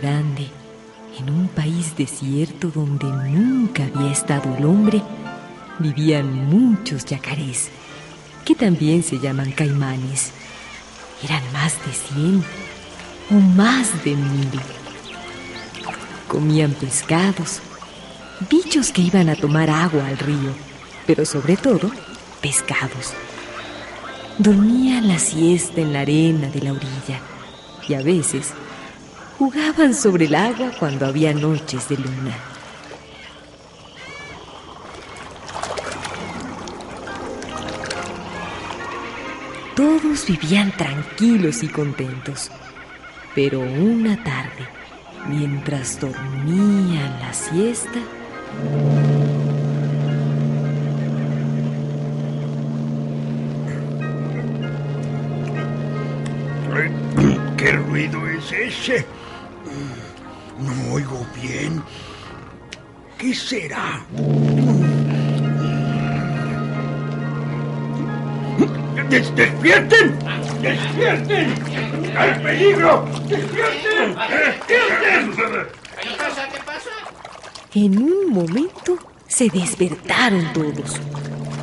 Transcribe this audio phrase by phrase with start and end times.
[0.00, 0.48] Grande,
[1.18, 5.02] en un país desierto donde nunca había estado el hombre,
[5.78, 7.70] vivían muchos yacarés,
[8.44, 10.32] que también se llaman caimanes.
[11.22, 12.44] Eran más de cien
[13.30, 14.60] o más de mil.
[16.26, 17.60] Comían pescados,
[18.50, 20.52] bichos que iban a tomar agua al río,
[21.06, 21.90] pero sobre todo
[22.42, 23.12] pescados.
[24.38, 27.20] Dormían la siesta en la arena de la orilla
[27.88, 28.52] y a veces
[29.38, 32.34] jugaban sobre el agua cuando había noches de luna.
[39.74, 42.50] Todos vivían tranquilos y contentos,
[43.34, 44.68] pero una tarde,
[45.28, 47.98] mientras dormían la siesta,
[57.56, 59.06] ¿Qué ruido es ese?
[60.94, 61.82] Oigo bien.
[63.18, 64.06] ¿Qué será?
[69.10, 70.16] ¡Des- ¡Despierten!
[70.62, 72.16] ¡Despierten!
[72.16, 73.08] ¡Al peligro!
[73.28, 74.14] ¡Despierten!
[74.68, 75.66] ¡Despierten!
[77.74, 81.00] En un momento se despertaron todos.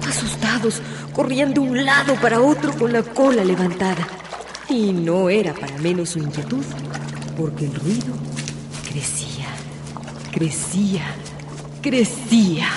[0.09, 0.81] Asustados,
[1.13, 4.05] corrían de un lado para otro con la cola levantada.
[4.67, 6.65] Y no era para menos su inquietud,
[7.37, 8.13] porque el ruido
[10.31, 11.03] crecía,
[11.81, 12.67] crecía.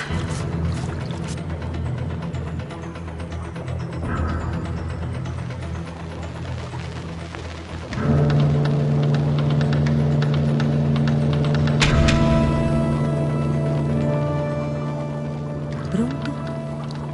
[15.90, 16.32] Pronto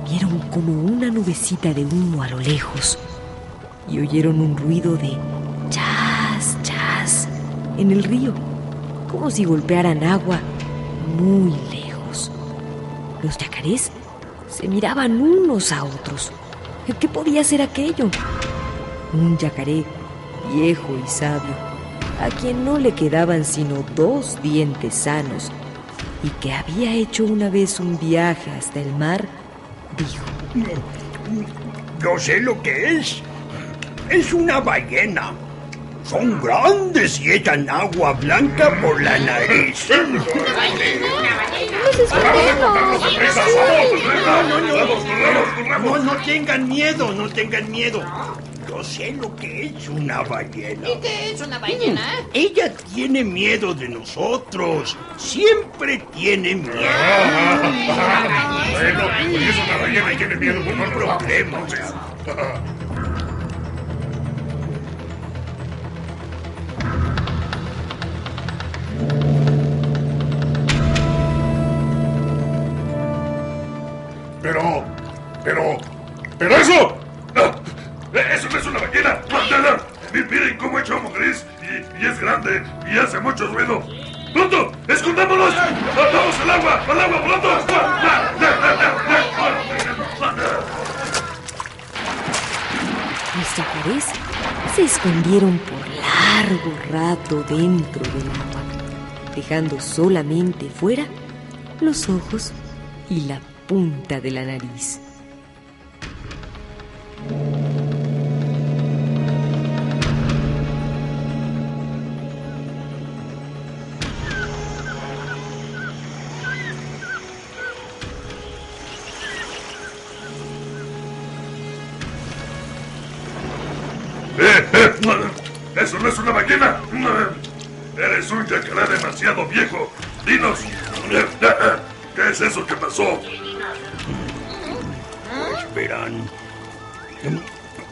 [0.09, 2.99] vieron como una nubecita de humo a lo lejos
[3.89, 5.19] y oyeron un ruido de
[5.69, 7.29] chas, chas
[7.77, 8.33] en el río,
[9.11, 10.41] como si golpearan agua
[11.19, 12.31] muy lejos.
[13.23, 13.91] Los yacarés
[14.49, 16.33] se miraban unos a otros.
[16.99, 18.11] ¿Qué podía ser aquello?
[19.13, 19.85] Un yacaré
[20.53, 21.55] viejo y sabio,
[22.21, 25.53] a quien no le quedaban sino dos dientes sanos
[26.23, 29.27] y que había hecho una vez un viaje hasta el mar,
[29.97, 30.25] dijo,
[32.03, 33.23] Yo sé lo que es.
[34.09, 35.33] Es una ballena.
[36.11, 39.89] Son grandes y echan agua blanca por la nariz.
[45.81, 48.03] No, no, tengan miedo, no tengan miedo.
[48.69, 50.89] Yo sé lo que es una ballena.
[50.89, 52.03] ¿Y qué es una ballena?
[52.35, 54.97] Ella tiene miedo de nosotros.
[55.17, 56.75] Siempre tiene miedo.
[58.73, 62.80] Bueno, y es una ballena tiene miedo, pues no hay problema.
[75.55, 75.77] Pero,
[76.39, 76.99] pero eso,
[78.13, 79.19] eso no es una ballena.
[80.13, 82.63] Mi- Miren cómo echa humo gris y, y es grande
[82.93, 83.83] y hace mucho ruido.
[84.33, 84.73] ¡Pronto!
[84.89, 85.55] ¡Escondámonos!
[85.55, 86.83] ¡Vamos al agua!
[86.89, 87.23] ¡Al agua!
[87.25, 87.49] ¡Pronto!
[93.37, 94.05] Los yacarés
[94.75, 98.63] se escondieron por largo rato dentro del agua,
[99.35, 101.05] dejando solamente fuera
[101.81, 102.53] los ojos
[103.09, 105.01] y la punta de la nariz.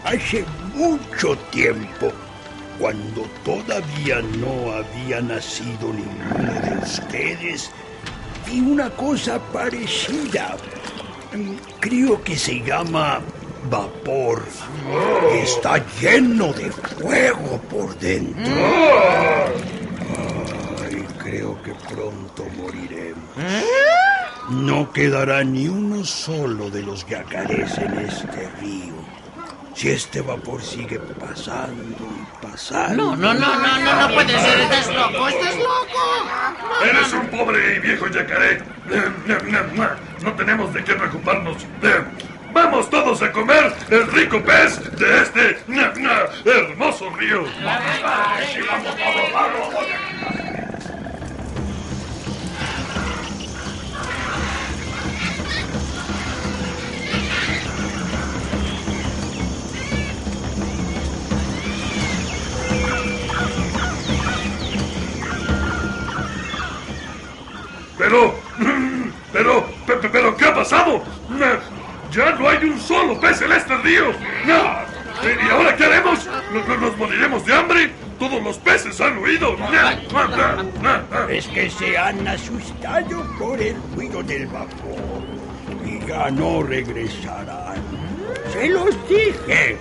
[0.05, 0.45] Hace
[0.75, 2.11] mucho tiempo,
[2.79, 7.71] cuando todavía no había nacido ninguno de ustedes,
[8.47, 10.57] vi una cosa parecida.
[11.81, 13.21] Creo que se llama
[13.71, 14.45] vapor.
[15.43, 18.55] Está lleno de fuego por dentro.
[20.85, 23.29] Ay, creo que pronto moriremos.
[24.51, 28.95] No quedará ni uno solo de los yacarés en este río.
[29.75, 33.15] Si este vapor sigue pasando y pasando.
[33.15, 34.61] No, no, no, no, no, no puede ser.
[34.61, 36.83] Estás loco, estás loco.
[36.83, 38.63] Eres un pobre y viejo yacaré.
[40.23, 41.59] No tenemos de qué preocuparnos.
[42.53, 45.59] Vamos todos a comer el rico pez de este
[46.45, 47.45] hermoso río.
[68.09, 68.35] Pero,
[69.87, 71.03] pero, pero, ¿qué ha pasado?
[72.11, 74.13] Ya no hay un solo pez en este río.
[74.47, 76.27] ¿Y ahora qué haremos?
[76.81, 77.93] ¿Nos moriremos de hambre?
[78.19, 79.57] Todos los peces han huido.
[81.29, 85.23] Es que se han asustado por el ruido del vapor
[85.85, 87.83] y ya no regresarán.
[88.53, 89.77] Se los dije.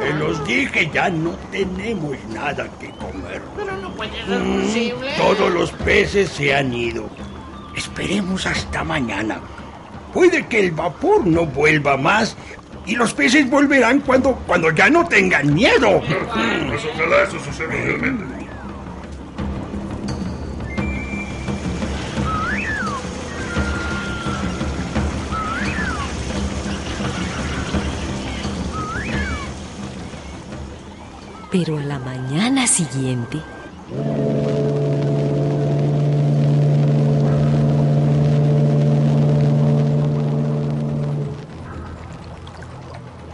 [0.00, 3.42] Se los dije, ya no tenemos nada que comer.
[3.54, 5.12] Pero no puede ser posible.
[5.18, 7.08] Todos los peces se han ido.
[7.76, 9.38] Esperemos hasta mañana.
[10.12, 12.36] Puede que el vapor no vuelva más
[12.86, 16.00] y los peces volverán cuando, cuando ya no tengan miedo.
[16.00, 18.36] Pues ojalá eso suceda realmente.
[31.50, 33.38] Pero a la mañana siguiente...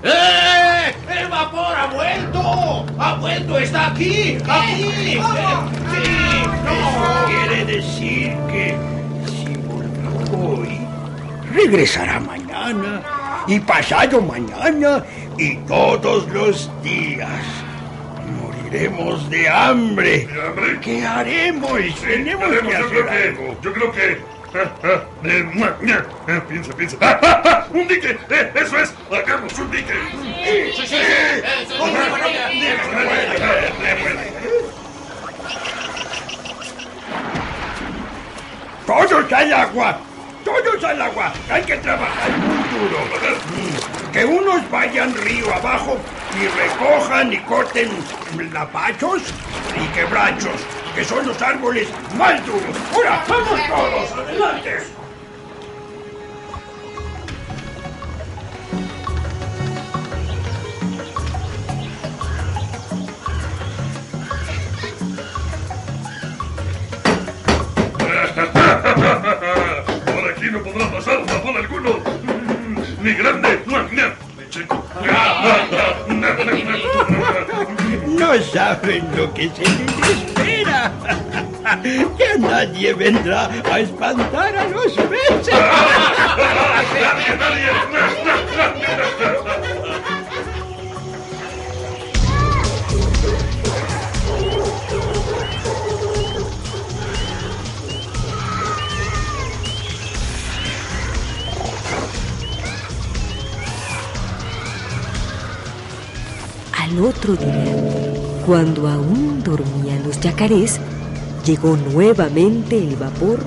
[0.04, 0.94] ¡Eh!
[1.08, 2.86] ¡El vapor ha vuelto!
[2.98, 3.58] ¡Ha vuelto!
[3.58, 4.38] ¡Está aquí!
[4.48, 4.82] ¡Aquí!
[4.82, 5.18] ¡Sí!
[6.64, 7.26] ¡No!
[7.26, 8.76] Quiere decir que
[9.26, 10.78] si volvió hoy,
[11.52, 13.02] regresará mañana
[13.46, 15.04] y pasado mañana
[15.38, 17.42] y todos los días.
[18.40, 20.26] Moriremos de hambre.
[20.26, 20.80] ¿De hambre?
[20.80, 21.80] ¿Qué haremos?
[22.00, 23.56] Tenemos que hacer algo.
[23.62, 24.31] yo creo que.
[24.54, 26.96] ah, ah, eh, piensa, piensa.
[27.00, 27.66] ¡Ah, ah, ah!
[27.72, 28.18] ¡Un dique!
[28.28, 28.92] Eh, ¡Eso es!
[29.10, 29.94] ¡Hagamos un dique!
[30.74, 30.96] ¡Sí, sí!
[30.96, 32.76] ¡Es una buena idea!
[38.86, 39.98] ¡Todos al agua!
[40.44, 41.32] ¡Todos al agua!
[41.50, 42.98] Hay que trabajar muy duro.
[42.98, 45.96] Mm, Que unos vayan río abajo
[46.38, 47.88] y recojan y corten
[48.52, 49.22] lapachos
[49.76, 50.60] y quebrachos,
[50.94, 52.76] que son los árboles más duros.
[52.94, 54.12] ¡Ahora, vamos todos!
[54.18, 54.78] ¡Adelante!
[70.04, 71.90] Por aquí no podrá pasar vapor alguno.
[72.22, 73.62] Mm, Ni grande.
[78.06, 80.31] No saben lo que se les
[82.18, 85.54] Ya nadie vendrá a espantar a los peces.
[86.98, 87.70] Nadie, nadie.
[106.72, 107.71] Al otro día,
[108.46, 110.80] cuando aún dormían los yacarés,
[111.44, 113.40] llegó nuevamente el vapor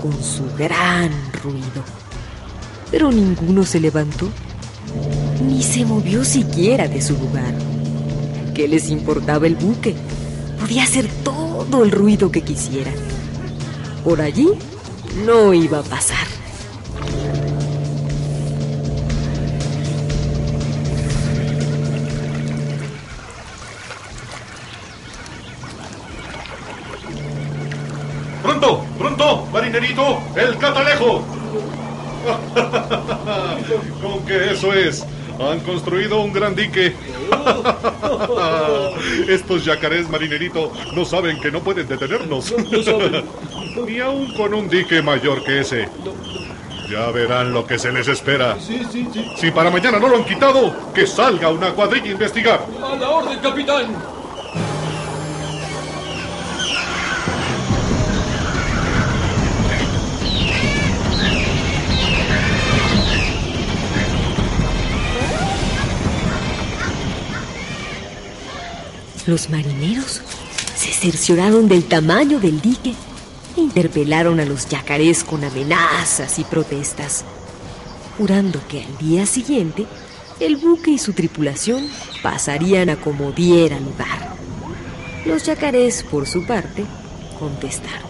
[0.00, 1.10] con su gran
[1.42, 1.82] ruido.
[2.90, 4.28] Pero ninguno se levantó,
[5.44, 7.54] ni se movió siquiera de su lugar.
[8.54, 9.94] ¿Qué les importaba el buque?
[10.60, 12.92] Podía hacer todo el ruido que quisiera.
[14.04, 14.48] Por allí
[15.26, 16.37] no iba a pasar.
[29.68, 30.18] ¡Marinerito!
[30.34, 31.22] ¡El catalejo!
[34.02, 35.04] Con que eso es.
[35.38, 36.94] Han construido un gran dique.
[39.28, 42.54] Estos yacarés, marinerito, no saben que no pueden detenernos.
[43.86, 45.88] Ni aún con un dique mayor que ese.
[46.90, 48.56] Ya verán lo que se les espera.
[48.58, 49.30] Sí, sí, sí.
[49.36, 52.60] Si para mañana no lo han quitado, que salga una cuadrilla a investigar.
[52.82, 54.17] A la orden, capitán.
[69.28, 70.22] Los marineros
[70.74, 72.94] se cercioraron del tamaño del dique
[73.58, 77.26] e interpelaron a los yacarés con amenazas y protestas,
[78.16, 79.84] jurando que al día siguiente
[80.40, 81.90] el buque y su tripulación
[82.22, 84.30] pasarían a como diera lugar.
[85.26, 86.86] Los yacarés, por su parte,
[87.38, 88.08] contestaron.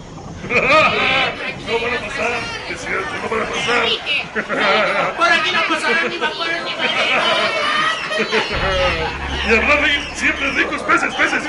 [0.49, 0.55] No.
[5.19, 5.63] Por aquí no
[8.19, 11.45] Y hablar de siempre ricos peces, peces.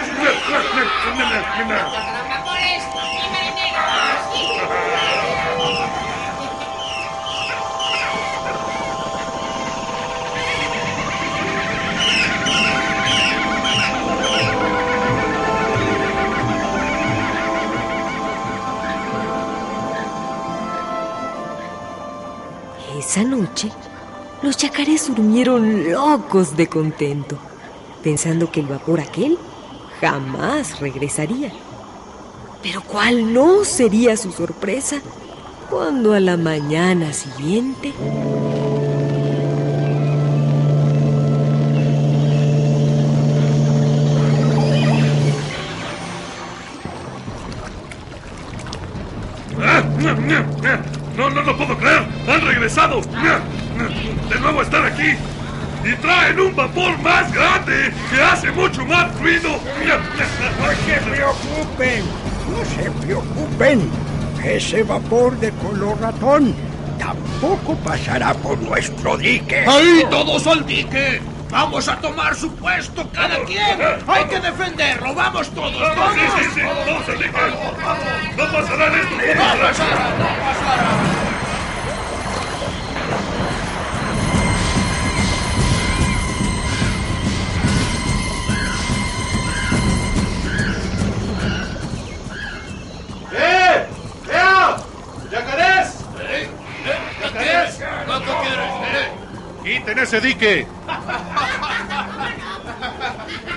[22.95, 23.71] Esa noche,
[24.41, 27.37] los yacarés durmieron locos de contento,
[28.03, 29.37] pensando que el vapor aquel
[29.99, 31.51] jamás regresaría.
[32.63, 35.01] Pero cuál no sería su sorpresa
[35.69, 37.93] cuando a la mañana siguiente...
[49.61, 49.83] Ah,
[51.17, 52.07] No, no lo puedo creer.
[52.27, 53.01] Han regresado.
[54.49, 55.15] Nuevo están aquí.
[55.85, 59.49] Y traen un vapor más grande que hace mucho más ruido.
[59.51, 62.03] No se preocupen,
[62.49, 63.91] no se preocupen.
[64.43, 66.55] Ese vapor de color ratón
[66.97, 69.65] tampoco pasará por nuestro dique.
[69.67, 71.21] ¡Ahí todos al dique!
[71.51, 73.79] ¡Vamos a tomar su puesto cada quien!
[74.07, 75.13] ¡Hay que defenderlo!
[75.13, 75.73] ¡Vamos todos!
[75.73, 76.13] ¡Todos!
[76.15, 77.31] Sí, sí, sí, todos al dique.
[78.35, 79.15] No pasarán esto.
[79.15, 80.09] ¡No pasará!
[80.17, 81.28] ¡No pasará!
[99.63, 100.67] ¡Quiten ese dique!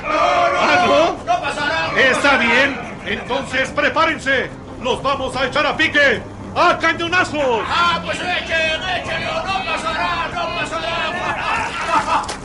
[0.05, 1.25] ¡Ah, no!
[1.25, 1.91] ¡No pasará!
[1.97, 2.79] Está bien.
[3.07, 4.51] Entonces prepárense.
[4.83, 6.23] Los vamos a echar a pique.
[6.55, 7.65] ¡A cañonazos!
[7.67, 9.35] ¡Ah, pues echen, échenlo!
[9.45, 10.29] ¡No pasará!
[10.35, 10.99] ¡No pasará!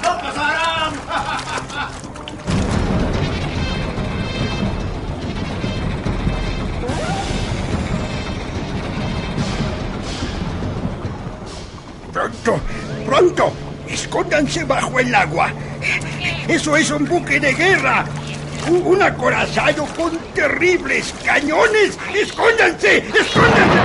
[0.02, 0.58] ¡No pasará!
[13.08, 13.54] Pronto,
[13.88, 15.50] escóndanse bajo el agua.
[16.46, 18.04] Eso es un buque de guerra.
[18.70, 21.98] Un acorazado con terribles cañones.
[22.14, 22.98] ¡Escóndanse!
[22.98, 23.78] ¡Escóndanse!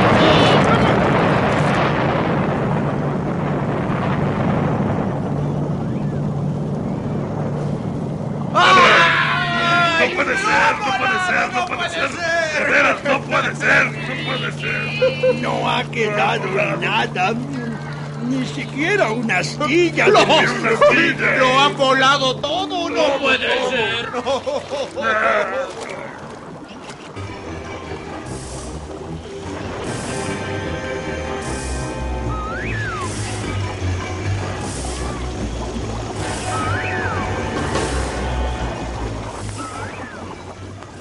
[10.01, 12.11] No puede ser, no puede ser, no puede ser.
[12.11, 15.35] De veras, no puede ser, no puede ser.
[15.41, 17.35] No ha quedado nada.
[18.29, 20.09] Ni siquiera una astilla.
[20.09, 21.37] ¡Lo, una astilla.
[21.39, 22.91] lo ha volado todo!
[22.91, 24.09] ¡No puede ser!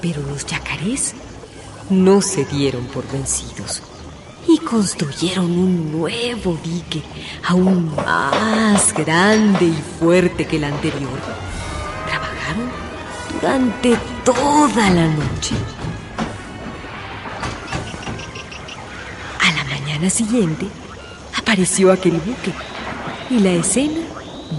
[0.01, 1.13] Pero los yacarés
[1.91, 3.83] no se dieron por vencidos
[4.47, 7.01] y construyeron un nuevo dique
[7.47, 11.19] aún más grande y fuerte que el anterior.
[12.07, 12.69] Trabajaron
[13.39, 15.55] durante toda la noche.
[19.39, 20.67] A la mañana siguiente
[21.37, 22.53] apareció aquel buque
[23.29, 24.01] y la escena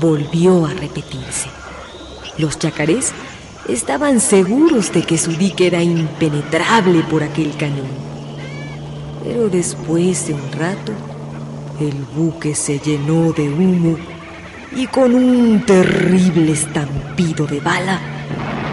[0.01, 1.49] volvió a repetirse.
[2.39, 3.13] Los yacarés
[3.69, 8.12] estaban seguros de que su dique era impenetrable por aquel cañón.
[9.25, 10.93] Pero después de un rato,
[11.81, 13.97] el buque se llenó de humo
[14.75, 18.01] y con un terrible estampido de bala,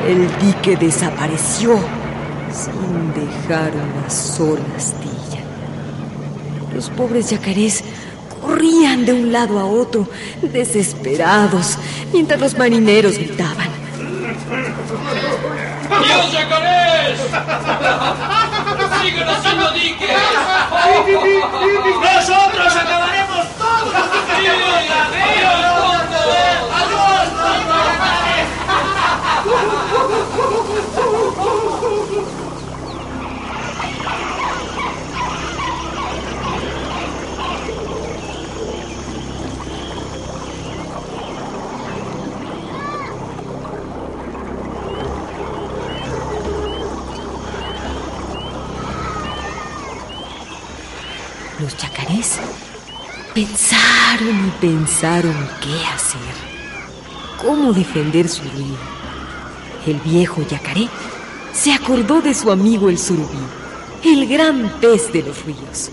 [0.08, 1.77] el dique desapareció
[2.51, 5.44] sin dejar una sola astilla.
[6.74, 7.84] Los pobres yacarés
[8.41, 10.08] corrían de un lado a otro,
[10.41, 11.77] desesperados,
[12.12, 13.70] mientras los marineros gritaban.
[15.89, 17.20] ¡Dios yacarés!
[19.01, 20.10] ¡Siguen haciendo diques!
[22.01, 23.94] ¡Nosotros acabaremos todos!
[29.46, 29.88] Los
[51.67, 52.39] yacarés
[53.33, 56.33] pensaron y pensaron qué hacer,
[57.41, 58.77] cómo defender su río.
[59.85, 60.89] El viejo yacaré
[61.53, 63.37] se acordó de su amigo el surubí,
[64.03, 65.91] el gran pez de los ríos.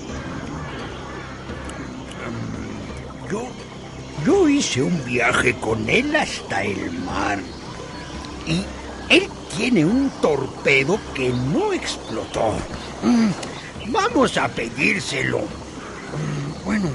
[3.30, 3.48] Yo,
[4.24, 7.38] yo hice un viaje con él hasta el mar.
[8.46, 8.64] Y
[9.08, 12.52] él tiene un torpedo que no explotó.
[13.02, 13.30] Mm,
[13.88, 15.40] Vamos a pedírselo.
[15.40, 16.88] Mm, Bueno,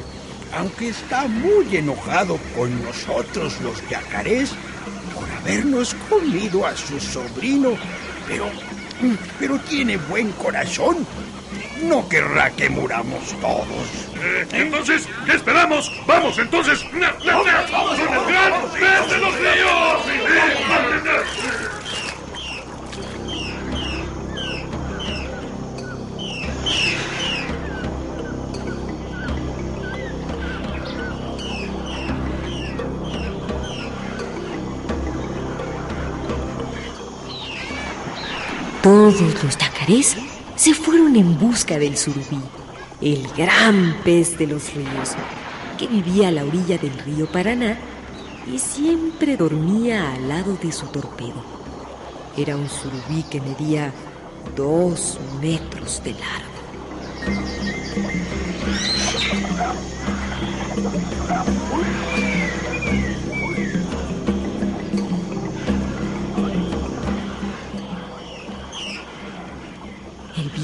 [0.58, 4.52] aunque está muy enojado con nosotros los yacarés
[5.16, 7.78] por habernos comido a su sobrino,
[8.28, 8.48] pero,
[9.02, 11.08] mm, pero tiene buen corazón.
[11.84, 13.88] No querrá que muramos todos.
[14.22, 15.90] Eh, entonces, ¿qué esperamos?
[16.06, 16.84] ¡Vamos, entonces!
[17.26, 17.46] ¡Vamos,
[38.84, 40.18] Todos los yacarés
[40.56, 42.42] se fueron en busca del surubí,
[43.00, 45.12] el gran pez de los ríos,
[45.78, 47.78] que vivía a la orilla del río Paraná
[48.52, 51.44] y siempre dormía al lado de su torpedo.
[52.36, 53.94] Era un surubí que medía
[54.56, 56.52] dos metros de largo.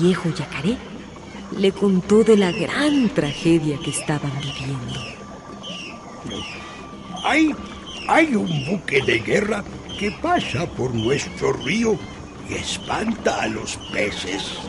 [0.02, 0.78] Viejo yacaré
[1.56, 5.00] le contó de la gran tragedia que estaban viviendo.
[7.24, 7.56] Hay,
[8.08, 9.64] hay un buque de guerra
[10.00, 11.98] que pasa por nuestro río
[12.50, 14.60] y espanta a los peces.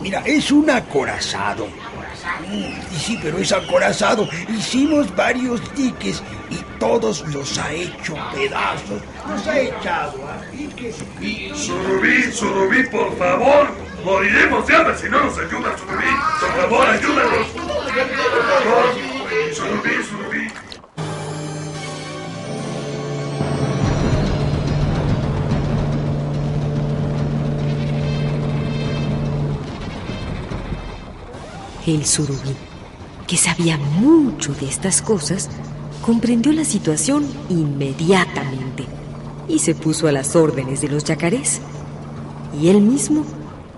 [0.00, 1.66] Mira, es un acorazado.
[1.66, 4.28] Mm, y sí, pero es acorazado.
[4.48, 9.02] Hicimos varios diques y todos los ha hecho pedazos.
[9.28, 11.50] Los ha echado a diques y...
[11.54, 13.87] Surubí, Surubí, por favor.
[14.04, 16.04] Moriremos de hambre si no nos ayuda, Surubí.
[16.40, 17.46] Por favor, ayúdanos.
[19.52, 20.48] Surubí, Surubí.
[31.86, 32.54] El surubí,
[33.26, 35.48] que sabía mucho de estas cosas,
[36.02, 38.84] comprendió la situación inmediatamente
[39.48, 41.62] y se puso a las órdenes de los yacarés.
[42.60, 43.24] Y él mismo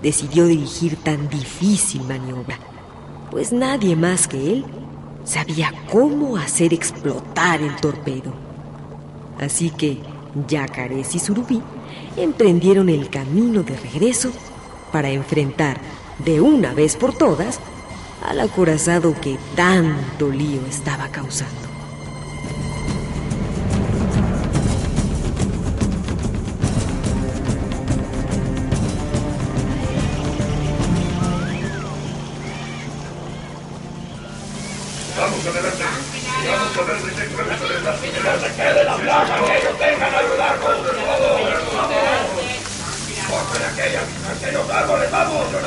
[0.03, 2.59] decidió dirigir tan difícil maniobra,
[3.31, 4.65] pues nadie más que él
[5.25, 8.33] sabía cómo hacer explotar el torpedo.
[9.39, 9.99] Así que
[10.49, 11.63] yacarés y surubí
[12.17, 14.31] emprendieron el camino de regreso
[14.93, 15.81] para enfrentar
[16.25, 17.61] de una vez por todas
[18.27, 21.80] al acorazado que tanto lío estaba causando.
[39.09, 39.25] A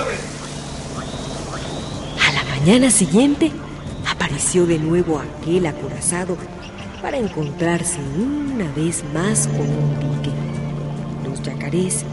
[0.05, 0.19] vez.
[2.19, 3.51] A la mañana siguiente
[4.09, 6.37] apareció de nuevo aquel acorazado
[7.01, 10.31] para encontrarse una vez más con un dique.
[11.27, 12.05] Los yacarés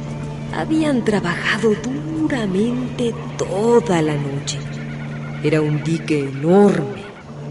[0.54, 4.58] habían trabajado duramente toda la noche.
[5.42, 7.04] Era un dique enorme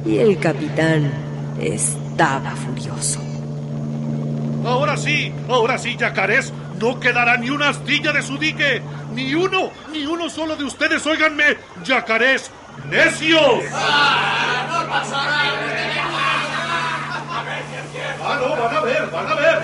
[0.06, 1.12] y el capitán
[1.60, 3.29] estaba furioso.
[4.66, 6.54] Ahora sí, ahora sí, yacarés.
[6.80, 8.82] No quedará ni una astilla de su dique.
[9.14, 11.58] Ni uno, ni uno solo de ustedes, óiganme.
[11.84, 12.52] Yacarés,
[12.90, 13.64] necios.
[13.64, 15.40] ¡No pasará!
[18.22, 19.64] Ah, no, van a ver, van a ver.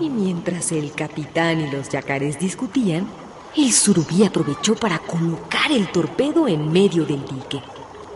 [0.00, 3.08] Y mientras el capitán y los yacarés discutían,
[3.56, 7.62] el surubí aprovechó para colocar el torpedo en medio del dique,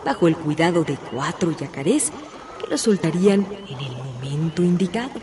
[0.05, 2.11] bajo el cuidado de cuatro yacarés
[2.59, 5.19] que lo soltarían en el indicado.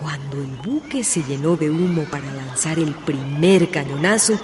[0.00, 4.34] Cuando el buque se llenó de humo para lanzar el primer cañonazo,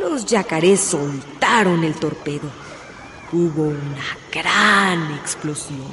[0.00, 2.50] los yacarés soltaron el torpedo.
[3.32, 5.86] Hubo una gran explosión.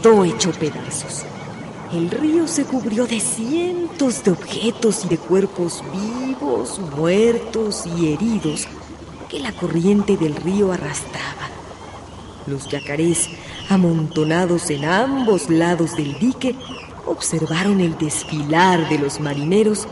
[0.00, 1.24] Quedó hecho pedazos.
[1.92, 8.68] El río se cubrió de cientos de objetos y de cuerpos vivos, muertos y heridos
[9.28, 11.48] que la corriente del río arrastraba.
[12.46, 13.28] Los yacarés,
[13.68, 16.54] amontonados en ambos lados del dique,
[17.06, 19.86] observaron el desfilar de los marineros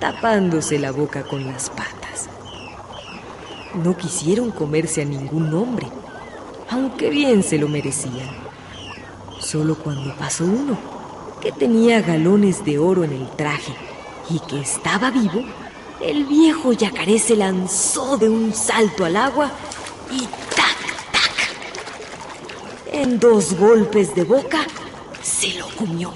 [0.00, 2.28] tapándose la boca con las patas.
[3.82, 5.88] No quisieron comerse a ningún hombre,
[6.70, 8.46] aunque bien se lo merecían.
[9.46, 10.76] Solo cuando pasó uno,
[11.40, 13.72] que tenía galones de oro en el traje
[14.28, 15.44] y que estaba vivo,
[16.00, 19.52] el viejo yacaré se lanzó de un salto al agua
[20.10, 22.92] y ¡tac, tac!
[22.92, 24.66] En dos golpes de boca
[25.22, 26.12] se lo comió.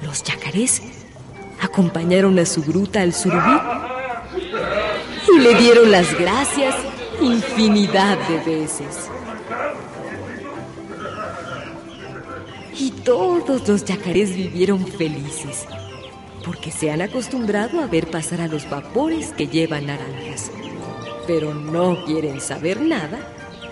[0.00, 0.80] Los yacarés
[1.66, 3.60] acompañaron a su gruta al surubí
[5.34, 6.74] y le dieron las gracias
[7.20, 9.10] infinidad de veces.
[12.78, 15.66] Y todos los yacarés vivieron felices,
[16.44, 20.50] porque se han acostumbrado a ver pasar a los vapores que llevan naranjas,
[21.26, 23.18] pero no quieren saber nada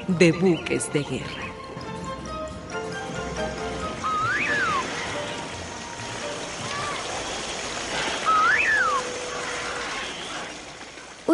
[0.09, 1.44] de buques de guerra.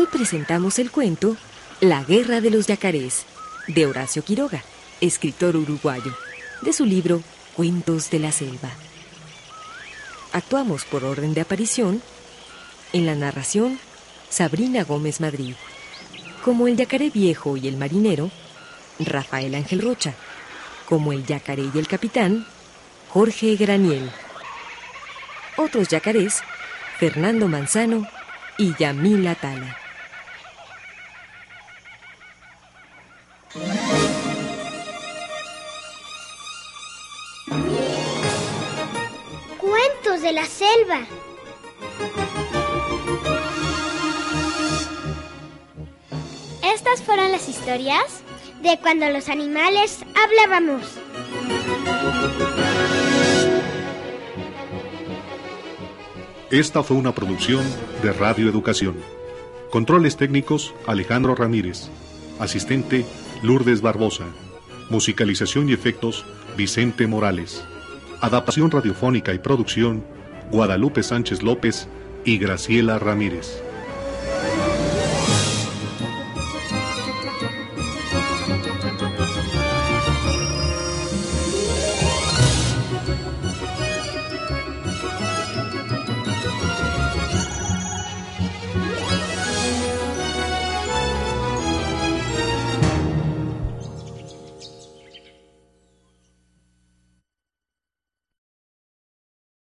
[0.00, 1.36] Hoy presentamos el cuento
[1.82, 3.26] La Guerra de los Yacarés,
[3.66, 4.64] de Horacio Quiroga,
[5.02, 6.16] escritor uruguayo,
[6.62, 7.22] de su libro
[7.54, 8.70] Cuentos de la Selva.
[10.32, 12.00] Actuamos por orden de aparición.
[12.94, 13.78] En la narración,
[14.30, 15.54] Sabrina Gómez Madrid.
[16.42, 18.30] Como el yacaré viejo y el marinero,
[19.00, 20.14] Rafael Ángel Rocha.
[20.88, 22.46] Como el yacaré y el capitán,
[23.10, 24.10] Jorge Graniel.
[25.58, 26.40] Otros yacarés,
[26.98, 28.06] Fernando Manzano
[28.56, 29.89] y Yamila Tala.
[40.60, 41.06] Selva.
[46.62, 48.22] Estas fueron las historias
[48.62, 50.82] de cuando los animales hablábamos.
[56.50, 57.64] Esta fue una producción
[58.02, 58.96] de Radio Educación.
[59.70, 61.88] Controles técnicos Alejandro Ramírez.
[62.38, 63.06] Asistente
[63.42, 64.26] Lourdes Barbosa.
[64.90, 66.26] Musicalización y efectos
[66.58, 67.64] Vicente Morales.
[68.20, 70.19] Adaptación radiofónica y producción
[70.50, 71.88] Guadalupe Sánchez López
[72.24, 73.62] y Graciela Ramírez.